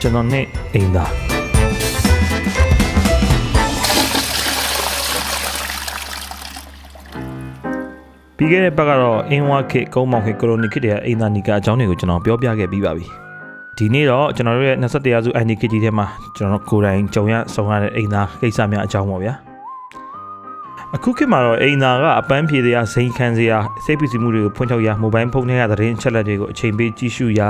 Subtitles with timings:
[0.00, 0.44] ကျွန်တော်နဲ့
[0.74, 1.12] အိမ်သား
[8.36, 13.06] ပြီးခဲ့တဲ့ဘက်ကတော့အင်းဝါခေကုန်းမောင်ခေကိုလိုနီခေတဲ့အိမ်သားနီကအကြောင်းတွေကိုကျွန်တော်ပြောပြခဲ့ပြီးပါပြီ
[13.78, 16.06] ဒီနေ့တော့ကျွန်တော်တို့ရဲ့21ရာစု INKG ထဲမှာ
[16.36, 19.47] ကျွန်တော်တို့ကိုယ်တိုင်ကြုံရဆုံရတဲ့အိမ်သားကိစ္စများအကြောင်းပေါ့ဗျာ
[20.96, 27.40] အခုခေတ်မှာတော့အိမ်သာကအပန်းဖြေစရာစိန်ခံစရာစိတ်ပစ္စည်းမှုတွေကိုဖွင့်ထုတ်ရမိုဘိုင်းဖုန်းထဲကသတင်းအချက်လက်တွေကိုအချိန်ပေးကြည့်ရှုရ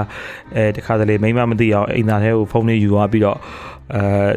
[0.56, 3.38] အဲတခါတလေမိမမသိအောင်အိမ်သာထဲကိုဖုန်းလေးယူသွားပြီးတော့
[3.94, 4.30] အဲ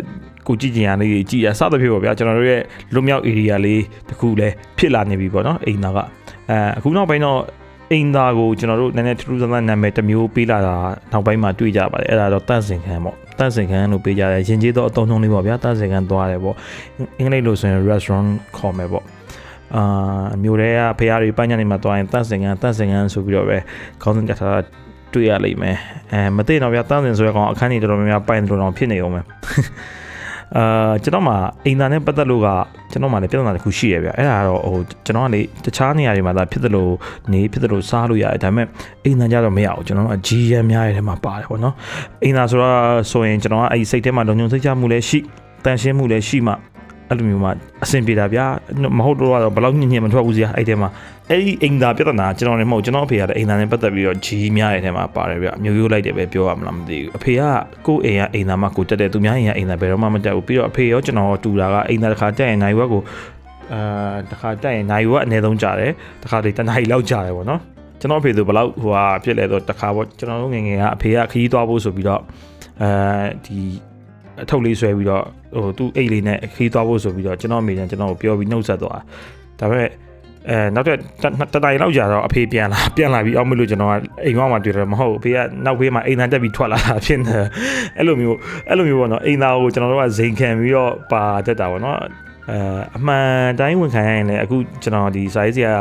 [0.47, 2.61] ကိုကြည့်ကြင်ရလေးကြည့်ရစသဖြင့်ပေါ့ဗျာကျွန်တော်တို့ရဲ့
[2.93, 5.97] လွတ်မြောက် area လေးတခုလည်းဖြစ်လာနေပြီပေါ့နော်အိမ်သာက
[6.49, 7.39] အဲအခုနောက်ပိုင်းတော့
[7.91, 10.75] အိမ်သားကိုကျွန်တော်တို့နည်းနည်းထူးထူးဆန်းဆန်းနာမည်တစ်မျိုးပေးလာတာ
[11.11, 16.55] နောက်ပိုင်းမှာတွေ့ကြပါတယ်အဲ့ဒါတော့တန့်စင်ခံပေါ့တန့်စင်ခံလို့ပေးကြတယ်ရင်ကျေးတော့အတုံးထုံးလေးပေါ့ဗျာတန့်စင်ခံသွားတယ်ပေါ့
[17.19, 19.05] အင်္ဂလိပ်လိုဆိုရင် restaurant ခေါ်မယ်ပေါ့
[19.75, 19.83] အာ
[20.43, 23.57] မျိုးတွေကဖရားတွေပန်းညနေမှာသွားရင်တန့်စင်ခံတန့်စင်ခံဆိုပြီးတော့ပဲ
[24.01, 24.63] ခေါင်းစဉ်ကထား
[25.13, 25.77] တွေ့ရလိမ့်မယ်
[26.11, 29.25] အဲမသိတော့ဗျာတန့်စင်ဆိုရကောင်အခန်းကြီးတော်တော်များများပိုင်တော်တော်ဖြစ်နေအောင်မယ်
[30.57, 31.33] အာကျွန်တော်မှ
[31.65, 32.47] အိမ်သားနဲ့ပတ်သက်လို့က
[32.91, 36.87] ကျွန်တော်မှလည်းပြဿနာတစ်ခုရှိရဗျအဲ့ဒါကတော့ဟိုကျွန်တော်ကလေတခြားနေရာတွေမှာသာဖြစ်သလို
[37.31, 38.67] နေဖြစ်သလိုစားလို့ရတယ်ဒါပေမဲ့
[39.03, 41.75] အိမ်သားကြတော့မရဘူးကျွန်တော်က GM များရဲ့ထဲမှာပါတယ်ပေါ့နော်
[42.23, 42.75] အိမ်သားဆိုတော့
[43.11, 45.19] ဆိုရင်ကျွန်တော်ကအဲ့ဒီစိတ်ထဲမှာလုံခြုံစိတ်ချမှုလည်းရှိ
[45.65, 46.53] တန်ရှင်းမှုလည်းရှိမှ
[47.11, 47.49] အဲ့လိုမျိုးမှ
[47.83, 48.45] အဆင်ပြေတာဗျာ
[48.97, 50.89] မဟုတ်တော့တော့ဘယ်လောက်ညင်ညင်မထွက်ဘူးစီအဲ့ထဲမှာ
[51.29, 57.41] အဲ့ဒီအိမ်သားပြဿနာကျွန်တော်လည်းမဟုတ်ကျွန်တော်အဖေကလည်းအိမ်သားနဲ့ပတ်သက်ပြီးတော့ဂျီများရဲ့ထဲမှာပါတယ်ဗျမျိုးရိုးလိုက်တယ်ပဲပြောရမလားမသိဘူးအဖေက
[57.87, 63.01] ကိုယ့်အိမ်ကအိမ်သားမှကိုတက်တယ်သူများအိမ်ကအိမ်သားဘယ်တော့မှမတက်ဘူးပြီးတော့အဖေရောကျွန်တော်တူတာကအိမ်သားတစ်ခါတက်ရင်နိုင်ဝက်ကို
[63.73, 65.91] အာတစ်ခါတက်ရင်နိုင်ဝက်အနည်းဆုံးကြာတယ်
[66.21, 67.61] တစ်ခါတည်းတနားရီလောက်ကြာတယ်ပေါ့နော်
[67.99, 72.21] ကျွန်တော်အဖေဆိုဘယ်လောက်ဟိုဟာဖြစ်လဲဆိုတခါပေါ့ကျွန်တော်တို့ငငယ်ကအဖေကခရီးသွားဖို့ဆိုပြီးတော့
[72.81, 72.91] အဲ
[73.45, 73.57] ဒီ
[74.43, 75.25] အထုပ်လေးဆွဲပြီးတော့
[75.55, 78.99] ဟိုသူ့အိတ်လေးနဲ့ခီးသွားဖို့ဆိုပြီးတော့ကျွန်တော်အမေကကျွန်တော်ကိုပြောပြီးနှုတ်ဆက်သွား
[79.59, 79.89] ဒါပေမဲ့
[80.49, 80.97] အဲနောက်တဲ့
[81.53, 83.93] တတိုင်လောက်ကြာတော့အဖေပြန်လာပြန်လာပြီးအောက်မလို့ကျွန်တော်က
[84.25, 87.37] အိမ်ကမှတွေ့တယ်မဟုတ်အဖေကနောက်ဖေးမှာအိမ်သားတက်ပြီးထွက်လာတာဖြစ်နေ
[87.97, 88.37] အဲ့လိုမျိုး
[88.69, 91.97] အဲ့လိုမျိုးပေါ့နော်အိမ်သားကိုကျွန်တော်တို့ကဇိမ်ခံပြီးတော့ပါတက်တာပေါ့နော်
[92.49, 92.57] အဲ
[92.97, 93.27] အမှန်
[93.59, 95.73] တိုင်းဝန်ခံရရင်လည်းအခုကျွန်တော်ဒီစာရေးဆရာ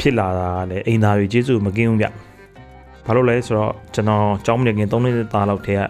[0.00, 2.06] ဖြစ်လာတာလည်းအိမ်သားတွေကျေးဇူးမကင်းဘူးဗျ
[3.06, 5.82] ဘာလို့လဲဆိုတော့ကျွန်တော်ကျောင်းမနေခင်3နှစ်သားလောက်တည်းက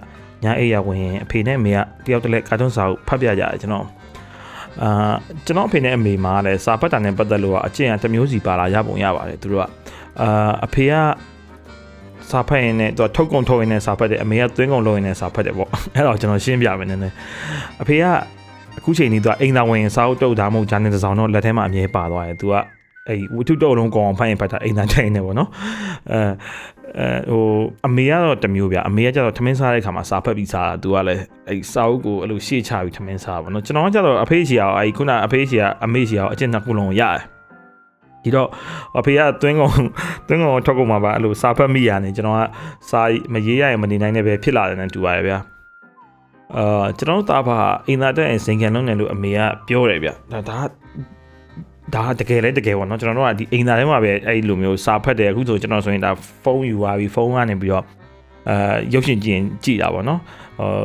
[0.45, 3.87] ညအိယာဝင်ရင်အဖေနဲ့အမေကတယောက်တည်းကာတွန်းစာကိုဖတ်ပြကြတယ်ကျွန်တော်
[4.83, 5.15] အာ
[5.47, 9.65] ကျွန်တော်အဖေနဲ့အမေမှာလည်းစာဖတ်တာနဲ့ပတ်သက်လို့အကျင့်အတမျိုးစီပါလာရပုံရပါတယ်သူတို့က
[10.23, 10.93] အာအဖေက
[12.31, 17.15] စာဖတ်ရင်လည်းသူထုတ်ကုန်ထုတ်ရင်လည်းစာဖတ်တယ်အမေကသွင်းကုန်လုပ်ရင်လည်းစာဖတ်တယ်ပေါ့အဲ့တော့ကျွန်တော်ရှင်းပြမယ်နည်းနည်း
[17.83, 18.05] အဖေက
[18.79, 22.55] အခုချိန်นี้သူကအိမ်သာဝင်စာအုပ်တုပ်တာမဟုတ်ဂျာနယ်တစ်စောင်တော့လက်ထဲမှာအမြဲပါသွားတယ်သူက
[23.09, 25.51] အဲ့ဝတ္ထုတုပ်လုံးကောင်ဖတ်ရင်ဖတ်တာအိမ်သာထိုင်နေပေါ့နော်
[26.13, 26.21] အဲ
[26.99, 27.47] အဲဟို
[27.87, 37.21] အမေကတော့တမျိုးဗျအမေကကျတော့ထမင်းစားတဲ့ခါမှာစားဖက်ပြီးစားတာသူကလည်းအဲစာအုပ်ကိုအဲ့လိုရှေ့ချပြီးထမင်းစားပါတော့ကျွန်တော်ကကျတော့အဖေးစီအောင်အဲခုနအဖေးစီကအမေးစီအောင်အကျင့်နှစ်ခုလုံးရတယ်
[38.23, 38.49] ဒီတော့
[38.99, 39.75] အဖေကသွင်းကုန်
[40.29, 42.41] သွင်းကုန်ထွက်ကုန်မှာပါအဲ့လိုစားဖက်မိရနေကျွန်တော်က
[42.91, 45.39] စားမရေးရရင်မနေနိုင်တဲ့ပဲဖြစ်လာတယ်နဲ့တူပါတယ်ဗျာ
[46.57, 50.59] အာကျွန်တော်တို့သားဖာအိမ်သာတက်ရင်စင်ကန်လုံးတယ်လို့အမေကပြောတယ်ဗျဒါဒါ
[51.95, 56.11] ဒါတကယ်လဲတကယ်ပေါ့နော်ကျွန်တော်တို့ကဒီအိမ်သားထဲမှာပဲအဲ့လိုမျိုးစာဖတ်တယ်အခုဆိုကျွန်တော်ဆိုရင်ဒါ
[56.43, 57.85] ဖုန်းယူသွားပြီဖုန်းကနေပြီးတော့
[58.49, 58.57] အဲ
[58.93, 60.21] ရုပ်ရှင်ကြည့်ရင်ကြည့်တာပေါ့နော်
[60.59, 60.85] ဟို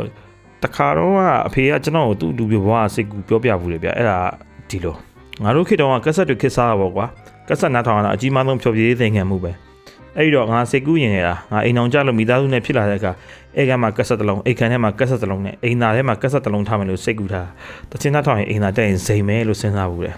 [0.64, 1.14] တခါတော့
[1.48, 4.18] အဖေကကျွန်တော်ကိုသူ့လူပြဘွားစိတ်ကူပြောပြဘူးလေဗျအဲ့ဒါ
[4.70, 4.96] ဒီလို
[5.44, 7.06] ငါတို့ခေတ်တော့ကက်ဆက်တွေခစ်စားတာပေါ့ကွာ
[7.48, 9.52] ကက်ဆက်နားထောင်တာအကြီးမားဆုံးဖြောပြရေးသင်ခံမှုပဲ
[10.18, 13.12] အဲ့ဒီတော့ငါစိတ်ကူးရင်နေတာငါအိမ်အောင်ကြလို့မိသားစုနဲ့ဖြစ်လာတဲ့အခါ
[13.58, 17.48] အိမ်ကမှာကက်ဆက်တစ်လုံးအိမ်ခန်းထဲမှာကက်ဆက်တစ်လုံးနဲ့အိမ်သားထဲမှာကက်ဆက်တစ်လုံးထားမယ်လို့စိတ်ကူးထား
[17.92, 20.16] တချင်သားထောင်ရင်အိမ်သားတက်ရင်ဇိမ်မဲလို့စဉ်းစားဘူးလေအ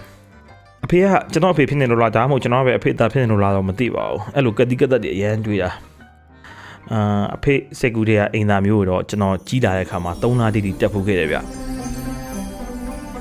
[0.90, 5.70] ဖေကကျွန်တော်အဖေဖြစ်နေလို့လားဒါမှမဟုတ်ကျွန်တော်ပဲအဖေသားဖြစ်နေလို့လားတော့မသိပါဘူးအဲ့လိုကတိကသက်တွေအရန်တွေးတာ
[6.92, 11.36] အာအဖေစက်ကူတွေကအိမ်သားမျိုးတော့ကျွန်တော်ကြီးလာတဲ့အခါမှာ3လတိတိတက်ဖို့ခဲ့တယ်ဗျ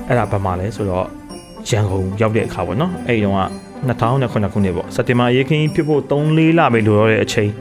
[0.07, 1.05] အဲ့ဒါဘာမှလဲဆိုတော့
[1.69, 3.41] ရန်ကုန်ရောက်တဲ့အခါပေါ့နော်အဲ့ဒီတော့က
[3.87, 7.51] 2009ခုနှစ်ပေါ့စက်တင်ဘာရေခင်းဖြစ်ဖို့3-4လပဲလိုတော့တဲ့အချိန်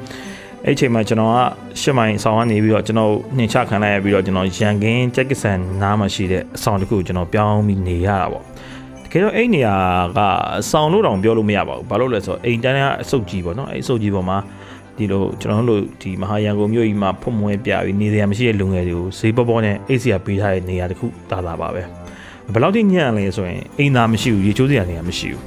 [0.64, 1.38] အဲ့အချိန်မှာကျွန်တော်က
[1.80, 8.44] ရှစ်မိုင်ဆောင်ကနေပြီးတော့ကျွန်တော်နှင်ချခံလိုက်ရပြီးတော့ကျွန်တော်ရန်ကင်းဂျက်ကဆန်နားမှာရှိတဲ့အဆောင်တစ်ခုကိုကျွန်တော်ပြောင်းပြီးနေရတာပေါ့
[9.10, 9.74] တကယ်တော့အဲ့နေရာ
[10.16, 10.20] က
[10.70, 14.38] ဆောင်းလို့တောင်ပြောလို့မရပါဘူးဘာလို့လဲဆိုတော့အိမ်တန်းကအစုပ်ကြီးပေါ့နော်အဲ့အစုပ်ကြီးပေါ်မှာ
[14.96, 21.82] ဒီလိုကျွန်တော်တို့ဒီမဟာရန်ကုန်မြို့ကြီးမှာဖွံ့မွေးပြပြီးနေစရာမရှိတဲ့လူငယ်တွေကိုဈေးပေါ်ပေါ်နဲ့အိတ်စရာပေးထားတဲ့နေရာတစ်ခုတာတာပါပဲ
[22.52, 25.42] ဘယ်လောက်ထိညံ့လဲဆိုရင်အိမ်သာမရှိဘူးရေချိုးစရာနေရာမရှိဘူး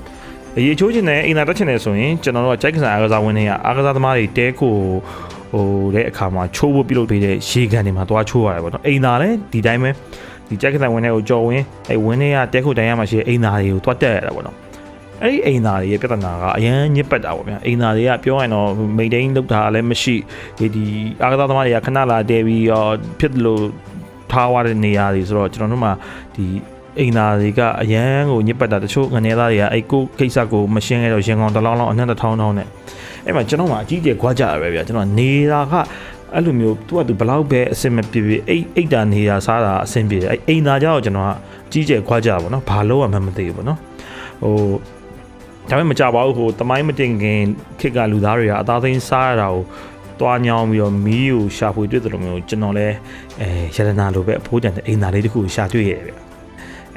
[0.67, 4.73] ရေချိုးချင်တယ်အိမ်သာတက်ချင်တယ်ဆိုရင်ကျွန်တော်တို့ကကြိုက်ကစားအားကစားဝင်တွေကအားကစားသမားတွေတဲခို
[5.53, 9.89] ဟိုတဲ့အခါမှာချိုးဖို့ပြုလုပ်ပေးတဲ့ရေကန်တွေမှာသွားချိုးရတယ်ပေါ့နော်အိမ်သာလည်းဒီတိုင်းပဲ
[10.51, 14.57] ဒီကြက်ကစားဝင်တွေကိုကြော်ဝင်အဲဝင်းတွေကတဲခိုတိုင်ရမှာရှိတဲ့အိမ်သာတွေကိုသွားတက်ရတာပေါ့နော်
[15.23, 18.67] အဲ့ဒီအိမ်သားတွေရဲ့ပြဿနာကအရန်ညစ်ပတ်တာပေါ့ဗျာအိမ်သားတွေကပြောရင်တော့
[18.97, 20.15] မိန်တိန်လုပ်တာလည်းမရှိ
[20.57, 20.85] ဒီဒီ
[21.21, 22.85] အားကစားသမားတွေကခဏလာတဲပြီးရော
[23.19, 23.63] ဖြစ်လို့
[24.31, 25.93] ထားရတဲ့နေရာတွေဆိုတော့ကျွန်တော်တို့မှာ
[26.35, 26.45] ဒီ
[26.99, 32.67] အိမ်သားတွေကအရန်ကိုညစ်ပတ်တာတချို့ငနေသားတွေကအဲ့ကိုကိစ္စကိုမရှင်းခဲ့တော့ရင်ကောင်တလောင်းလောင်းအနှံ့တစ်ထောင်းထောင်းနဲ့
[33.25, 35.73] အဲ့မှာကျွန်တော်မှအကြီးကျယ်ခွာကြရပဲဗျာကျွန်တော်နေတာက
[36.35, 41.33] အဲ့လိုမျိုးသူကသူဘလောက်ပဲအဆင်မပြေပြေအိတ်အိတ်တာနေတာစားတာအဆင်ပြေတယ်အဲ့အိမ်သာကြောက်ကျွန်တော်က
[41.71, 43.79] ကြီးကျယ်ခွာကြပါဘောနော်ဘာလို့မှမသိဘူးဘောနော်
[44.41, 44.55] ဟို
[45.69, 47.39] ဒါပေမဲ့မကြပါဘူးဟိုတမိုင်းမတင်ခင်
[47.79, 49.63] ခက်ကလူသားတွေကအသားသိမ်းစားရတာကို
[50.19, 52.95] တွားညောင်းပြီးတော့မီးကိုရှာဖွေတွေ့တယ်လို့မျိုးကျွန်တော်လည်း
[53.41, 56.13] အဲရတနာလိုပဲအဖိုးတန်တဲ့အိမ်သားလေးတစ်ခုရှာတွေ့ရတယ်ဗျ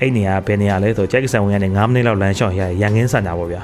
[0.00, 3.62] အဲ့နေရာဘယ်နေရာလဲဆိုကြိုက်ကဆန်ဝင်ကနေ9မိနစ်လောက်လမ်းလျှောက်ရရန်ကင်းစံတာပေါ့ဗျာ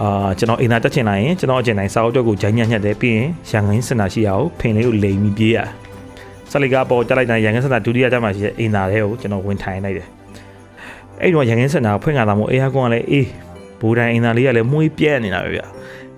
[0.00, 5.58] အာကျွန်တော်အိမ်သာတက်ချင်လာရင်ကျွန်တော်အကျဉ်းတိုင်းစာအုပ်တော့ကိုဂျိုင်းညံ့ညက်တယ်ပြီးရင်ရန်ကင်းစင်တာရှိရအောင်ဖင်လေးကိုလိမ်ပြီးပြေးရ
[6.50, 10.06] ဆက်လီကပေါ်တက်လိုက်တာရန်ကင်းစင်တာဒုတိယကျမှရှိတဲ့အိမ်သာတွေကိုကျွန်တော်ဝင်ထိုင်လိုက်တယ်
[11.22, 13.26] အဲ့တော့ရန်ကင်းစင်တာဖွင့်ခါတာမို့အေးဟာကွန်ကလည်းအေး
[13.80, 15.66] ဘူဒန်အိမ်သာလေးကလည်းမှုေးပြဲနေတာပဲဗျာ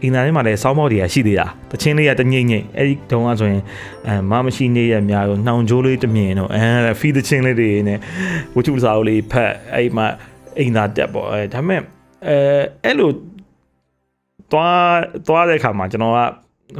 [0.02, 3.62] အင်တာထဲမှာလည်းစောင်းမောက်တွေကရှိသေးတာတချင်းလေးကတငိမ့်ငိမ့်အဲ့ဒီတုန်းကဆိုရင်
[4.06, 7.98] အဲမမရှိနေရများရောနှောင်ကြိုးလေးတမြင်တော့အဲဖီတချင်းလေးတွေနဲ့
[8.56, 10.06] ဝချုစာအုပ်လေးဖက်အဲ့မှာ
[10.58, 11.80] အင်တာတက်ပေါ့အဲဒါပေမဲ့
[12.26, 12.36] အဲ
[12.84, 13.10] အဲ့လို
[14.52, 14.96] သွား
[15.28, 16.18] သွားတဲ့အခါမှာကျွန်တော်က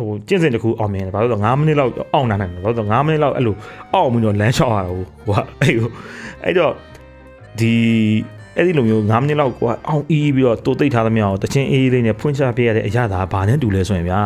[0.06, 3.54] ဟိုကျင့်စဉ်တစ်ခုအောင်မြင်တယ်ဘာလို့လဲ9မိနစ်လောက်အောင်နိုင်တယ်ဘာလို့လဲ9မိနစ်လောက်အဲ့လို
[3.94, 5.90] အောင်မှုတော့လမ်းလျှောက်ရတာဟိုဟိုအဲ့ဟို
[6.44, 6.72] အဲ့တော့
[7.60, 7.74] ဒီ
[8.56, 14.20] အဲ့ဒီလိုမျိုး9မိနစ်လောက်ကိုအောင်အီးပြီးတော့တိုးသိပ်ထားသမျှကိုတချင်းအေးလေးနဲ့ဖွင့်ချပြရတဲ့အရာသာဘာနဲ့တူလဲဆိုရင်ဗျာ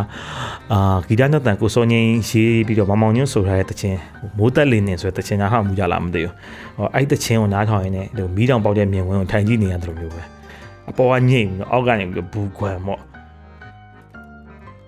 [0.73, 3.99] အာဂီတနဲ့တန်ကိုစောငင်းရေးပြီးတော့မမောင်ညွန့်ဆိုထားတဲ့တချင်း
[4.39, 6.35] မိုးတက်လင်းနေဆိုတဲ့တချင်းကဟာမူကြလားမသိဘူး
[6.79, 10.23] ဟောအဲ့တချင်းကိုနားထောင်ရင်းနဲ့ဒီမီးတောင်ပေါက်တဲ့မြင်ကွင်းကိုထိုင်ကြည့်နေရတယ်လို့မျိုးပဲ
[10.91, 13.01] အပေါ်ကညိမ့်ပြီးတော့အောက်ကနေပြီးတော့ဘူးခွမ်ပေါ့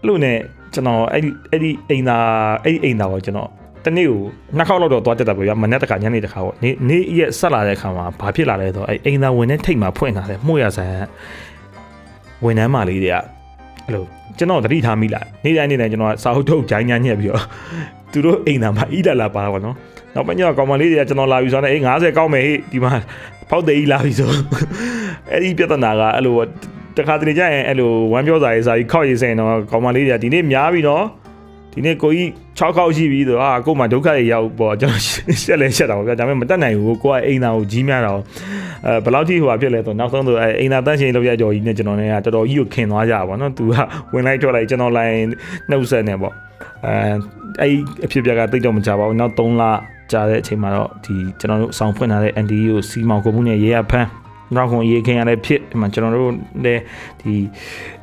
[0.07, 0.39] လို့နဲ့
[0.75, 2.19] ကျွန်တော်အဲ့ဒီအဲ့ဒီအိမ်သာ
[2.65, 3.51] အဲ့ဒီအိမ်သာကိုကျွန်တော်
[3.85, 4.21] တနေ့ကို
[4.57, 10.95] နှစ်ခေါက်လောက်တော့သွားတက်တာပဲဗျာမနေ့တစ်ခါညနေတစ်ခါပေါ့နေ့နေ့ရက်ဆက်လာတဲ့ခါမှာဘာဖြစ်လာလဲဆိုတော့အဲအိမ်သာဝင်တဲ့ထိတ်မှာဖွင့်လာတယ်မှုရဆန်
[12.45, 13.17] ဝန်ထမ်းမလေးတွေက
[13.87, 14.05] အဲ့လို
[14.39, 17.45] ကျွန်တော်သတိထားမိလာနေ့တိုင်းနေ့တိုင်းကျွန်တော်စာအုပ်ထုတ်ဂျိုင်းညာညက်ပြီးတော့
[18.13, 19.75] သူတို့အိမ်သာမှာဣဒလာပါပါတော့
[20.15, 22.93] နောက်ပိုင်းကျတော့ကောင်မလေးတွေကကျွန်တော်လာပြီးဆိုတော့အေး90ကောက်မယ်ဟေ့ဒီမှာ
[23.51, 24.31] ဖောက်သေးကြီးလာပြီဆို
[25.31, 26.37] အဲ့ဒီပြဿနာကအဲ့လို
[26.97, 31.05] တခါတလေကျရင်အဲ့လိုဝမ်းပြောစာရေးစာကြီးခောက်ရေးစင်တော့ကောင်မလေးတွေကဒီနေ့များပြီနော်
[31.73, 32.29] ဒီနေ့ကိုကြီး
[32.59, 35.03] 6ခေါက်ရှိပြီဆိုတော့အာကိုမှဒုက္ခတွေရောက်ပေါ့ကျွန်တော်
[35.43, 38.13] ရှက်လဲရှက်တာပေါ့ဗျာဒါပေမဲ့မတက်နိုင်ဘူးကိုကအိမ်သာကိုကြီးများတာ
[38.87, 43.75] အဲဘယ်လောက်ထိဟိုဖြစ်လဲဆိုနောက်ဆုံးဆိုအဲအိမ်သာတန့်ရှင်လောက်ရကြော်ကြီးနဲ့ကျွန်တော်နဲ့ကတော်တော်ကြီးကိုခင်သွားကြပါတော့သူက
[44.13, 45.17] ဝင်လိုက်ထွက်လိုက်ကျွန်တော်လိုင်း
[45.71, 46.35] နှုတ်ဆက်နေပေါ့
[46.87, 46.95] အဲ
[47.61, 47.75] အဲ့
[48.05, 49.63] အဖြစ်ပြက်ကတိတ်တော့မကြပါဘူးနောက်3လ
[50.13, 54.09] ကြာတဲ့အချိန်မှာတော့ဒီကျွန်တော်တို့ဆောင်ဖွင့်ထားတဲ့ NDE ကိုစီမောင်ကိုမှုနဲ့ရေးရဖမ်း
[54.57, 56.33] နောက်ခွန်ရေးခင်ရတဲ့ဖြစ်ဒီမှာကျွန်တော်တို့
[56.65, 56.81] လည်း
[57.21, 57.35] ဒီ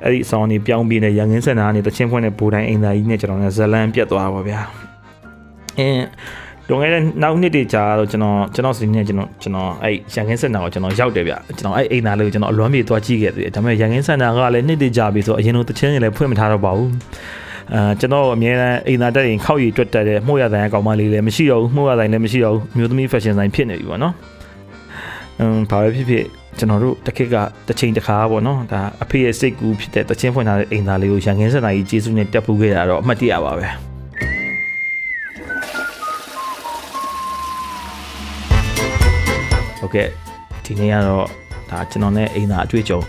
[0.04, 4.60] အဲ့ဒီအဆောင်နေပြောင်းပြီးနေရန်ကင်းစင်တာကနေတချင်းဖွင့်တဲ့ဘူတိုင်းအင်သာကြီးနဲ့ကျွန်တော်လည်းဇလန်ပြတ်သွားပါဗျာ
[5.80, 6.04] အင်း
[6.70, 16.90] လွန်ခဲ့တဲ့နောက်နှစ်တွေကြာတော့ကျွန်တော်ကျွန်တော်စီနေကျွန်တော်ကျွန်တော်အဲ့ရန်ကင်းစင်တာကိုကျွန်တော်ရောက်တယ်ဗျကျွန်တော်အဲ့အိမ်သားလေးကိုကျွန်တော်အလွမ်းပြေသွားကြည့်ခဲ့တယ်ဒါပေမဲ့ရန်ကင်းစင်တာကလည်းနှစ်တွေကြာပြီဆိုအရင်ကတချင်းတွေလည်းဖွင့်မထားတော့ပါဘူး
[17.74, 24.49] အဲကျွန်တော်အမြဲတမ်းအိမ်သားတက်ရင်ခောက်ရည်တွက်တက်တဲ့မှုရတိုင်းအကောင်မလေးလည်းမရှိတော့ဘူးမှုရတိုင်းလည်းမရှိတော့ဘူးမျိုးသမီး fashion ဆိုင်ဖြစ်နေပြီပေါ့နော်အမ်
[25.40, 26.26] ဘာပဲဖြစ်ဖြစ်
[26.58, 27.36] ကျွန်တော်တို့တစ်ခက်က
[27.68, 33.68] တစ်ချိန်တစ်ခါပေါ့နော်ဒါအဖေရဲ့စိတ်ကူးဖြစ်တဲ့တချင်းဖွင့်ထားတဲ့အိမ်သားလေးကိုရန်ကင်းစံတာကြီးကျေးဇူးနဲ့တက်ဖူးခဲ့တာတော့အမှတ်တရပါပဲ
[39.80, 40.08] ဟုတ်ကဲ့
[40.66, 41.26] ဒီနေ့ကတော့
[41.70, 43.00] ဒါကျွန်တော်နဲ့အိမ်သားအတွေ့အကြုံ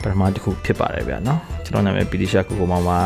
[0.00, 2.98] ပထမတစ်ခုဖြစ်ပါတယ်ဗျာနော်ကျွန်တော်နာမည်ပီတီရှာကိုကိုမောင်ပါ